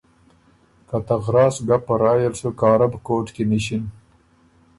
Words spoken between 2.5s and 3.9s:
کارب کوټ کی نِݭِن۔